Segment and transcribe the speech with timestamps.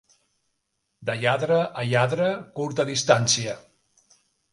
[1.09, 2.29] De lladre a lladre,
[2.61, 3.55] curta distància.